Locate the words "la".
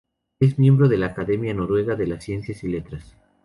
0.97-1.05